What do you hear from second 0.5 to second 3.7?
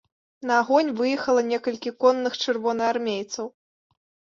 На агонь выехала некалькі конных чырвонаармейцаў.